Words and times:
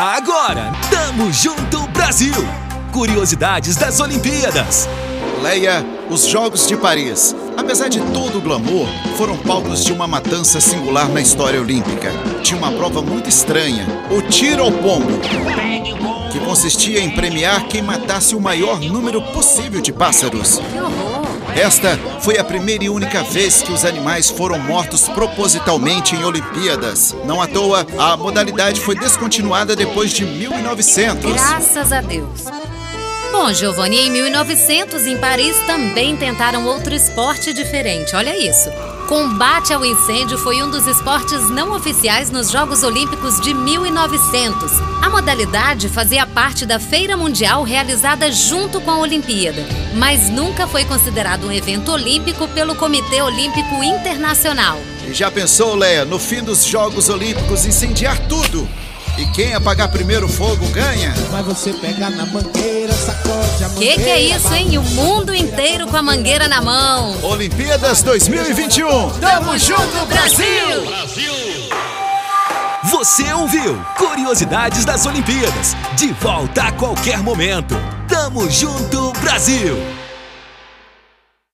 Agora, 0.00 0.70
Tamo 0.92 1.32
Junto 1.32 1.80
Brasil! 1.88 2.32
Curiosidades 2.92 3.74
das 3.74 3.98
Olimpíadas. 3.98 4.88
Leia, 5.42 5.84
os 6.08 6.24
Jogos 6.24 6.68
de 6.68 6.76
Paris, 6.76 7.34
apesar 7.56 7.88
de 7.88 7.98
todo 8.12 8.38
o 8.38 8.40
glamour, 8.40 8.86
foram 9.16 9.36
palcos 9.36 9.84
de 9.84 9.92
uma 9.92 10.06
matança 10.06 10.60
singular 10.60 11.08
na 11.08 11.20
história 11.20 11.60
olímpica. 11.60 12.12
Tinha 12.44 12.56
uma 12.56 12.70
prova 12.70 13.02
muito 13.02 13.28
estranha, 13.28 13.88
o 14.08 14.22
tiro 14.22 14.62
ao 14.62 14.70
pombo, 14.70 15.18
que 16.30 16.38
consistia 16.44 17.00
em 17.00 17.10
premiar 17.10 17.66
quem 17.66 17.82
matasse 17.82 18.36
o 18.36 18.40
maior 18.40 18.78
número 18.78 19.20
possível 19.32 19.80
de 19.80 19.92
pássaros. 19.92 20.60
Esta 21.54 21.96
foi 22.20 22.38
a 22.38 22.44
primeira 22.44 22.84
e 22.84 22.88
única 22.88 23.22
vez 23.22 23.62
que 23.62 23.72
os 23.72 23.84
animais 23.84 24.30
foram 24.30 24.58
mortos 24.58 25.08
propositalmente 25.08 26.14
em 26.14 26.24
Olimpíadas. 26.24 27.14
Não 27.24 27.40
à 27.40 27.46
toa, 27.46 27.86
a 27.98 28.16
modalidade 28.16 28.80
foi 28.80 28.94
descontinuada 28.94 29.74
depois 29.74 30.12
de 30.12 30.24
1900. 30.24 31.32
Graças 31.32 31.92
a 31.92 32.00
Deus. 32.00 32.44
Bom, 33.32 33.52
Giovanni, 33.52 33.98
em 33.98 34.10
1900, 34.10 35.06
em 35.06 35.18
Paris, 35.18 35.56
também 35.66 36.16
tentaram 36.16 36.64
outro 36.66 36.94
esporte 36.94 37.52
diferente. 37.52 38.16
Olha 38.16 38.36
isso. 38.36 38.70
Combate 39.08 39.72
ao 39.72 39.86
incêndio 39.86 40.36
foi 40.36 40.62
um 40.62 40.70
dos 40.70 40.86
esportes 40.86 41.48
não 41.48 41.72
oficiais 41.74 42.30
nos 42.30 42.50
Jogos 42.50 42.82
Olímpicos 42.82 43.40
de 43.40 43.54
1900. 43.54 44.70
A 45.00 45.08
modalidade 45.08 45.88
fazia 45.88 46.26
parte 46.26 46.66
da 46.66 46.78
Feira 46.78 47.16
Mundial 47.16 47.62
realizada 47.62 48.30
junto 48.30 48.82
com 48.82 48.90
a 48.90 48.98
Olimpíada, 48.98 49.64
mas 49.94 50.28
nunca 50.28 50.66
foi 50.66 50.84
considerado 50.84 51.46
um 51.46 51.52
evento 51.52 51.90
olímpico 51.90 52.46
pelo 52.48 52.74
Comitê 52.74 53.22
Olímpico 53.22 53.82
Internacional. 53.82 54.78
E 55.06 55.14
já 55.14 55.30
pensou, 55.30 55.74
Leia, 55.74 56.04
no 56.04 56.18
fim 56.18 56.42
dos 56.42 56.66
Jogos 56.66 57.08
Olímpicos 57.08 57.64
incendiar 57.64 58.18
tudo? 58.28 58.68
E 59.18 59.26
quem 59.32 59.52
apagar 59.52 59.88
primeiro 59.88 60.26
o 60.26 60.28
fogo 60.28 60.64
ganha. 60.68 61.12
Mas 61.32 61.44
você 61.44 61.72
pega 61.72 62.08
na 62.08 62.24
mangueira, 62.24 62.92
sacode 62.92 63.64
a 63.64 63.68
mangueira. 63.68 63.96
Que 63.96 64.02
que 64.04 64.08
é 64.08 64.20
isso, 64.20 64.54
hein? 64.54 64.78
O 64.78 64.82
mundo 64.82 65.34
inteiro 65.34 65.88
com 65.88 65.96
a 65.96 66.02
mangueira 66.02 66.46
na 66.46 66.62
mão. 66.62 67.16
Olimpíadas 67.24 68.02
2021. 68.02 69.10
Tamo 69.18 69.58
junto, 69.58 70.06
Brasil! 70.06 70.46
Você 72.84 73.32
ouviu 73.32 73.76
Curiosidades 73.96 74.84
das 74.84 75.04
Olimpíadas. 75.04 75.74
De 75.96 76.12
volta 76.12 76.62
a 76.62 76.72
qualquer 76.72 77.18
momento. 77.18 77.74
Tamo 78.08 78.48
Junto 78.48 79.12
Brasil! 79.20 79.97